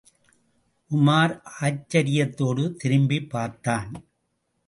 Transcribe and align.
உமார் 0.91 1.33
ஆச்சரியத்தோடு 1.61 2.73
திரும்பிப் 2.75 3.29
பார்த்தான். 3.29 3.91